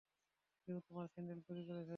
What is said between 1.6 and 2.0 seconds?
করেছে।